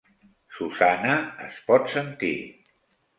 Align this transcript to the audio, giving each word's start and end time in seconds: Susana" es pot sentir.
Susana" 0.53 1.17
es 1.47 1.59
pot 1.67 1.91
sentir. 1.97 2.33